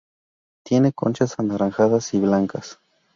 [0.63, 2.79] Tienen conchas anaranjadas y blancas.